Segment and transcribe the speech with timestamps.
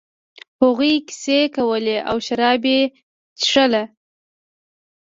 [0.61, 3.73] هغوی کیسې کولې او شراب یې ایشخېشل.